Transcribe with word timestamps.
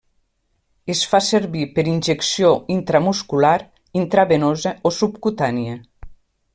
Es 0.93 1.01
fa 1.11 1.19
servir 1.25 1.65
per 1.75 1.83
injecció 1.91 2.49
intramuscular, 2.77 3.55
intravenosa 4.03 4.75
o 4.91 4.97
subcutània. 5.03 5.81